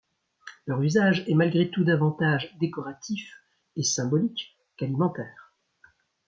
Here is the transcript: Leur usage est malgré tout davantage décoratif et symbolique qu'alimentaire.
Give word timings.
Leur 0.65 0.81
usage 0.81 1.23
est 1.27 1.35
malgré 1.35 1.69
tout 1.69 1.83
davantage 1.83 2.57
décoratif 2.59 3.37
et 3.75 3.83
symbolique 3.83 4.57
qu'alimentaire. 4.77 5.53